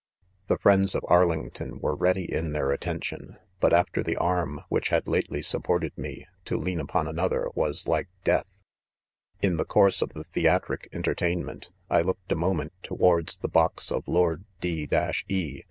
6 0.45 0.47
The 0.47 0.57
friends 0.57 0.95
of 0.95 1.05
Arlington 1.07 1.79
were_ready 1.79 2.25
in 2.27 2.53
their 2.53 2.71
attention; 2.71 3.37
but 3.59 3.71
after 3.71 4.01
the 4.01 4.15
arm 4.17 4.61
which 4.67 4.89
had 4.89 5.07
lately 5.07 5.43
supported 5.43 5.95
me, 5.95 6.25
to 6.45 6.57
leaii 6.57 6.79
upon 6.81 7.05
aBOther 7.05 7.55
was 7.55 7.87
like 7.87 8.07
death. 8.23 8.63
140 9.41 9.45
IDOMEW. 9.45 9.47
€ 9.49 9.51
In 9.53 9.57
the 9.57 9.65
course 9.65 10.01
of 10.01 10.13
the 10.13 10.23
theatric 10.23 10.89
entertainment^ 10.91 11.69
1 11.89 12.03
looked 12.03 12.31
a 12.31 12.35
'moment 12.35 12.73
towards 12.81 13.37
the 13.37 13.47
box 13.47 13.91
of 13.91 14.07
Lord 14.07 14.43
D; 14.59 14.89
e 15.27 15.59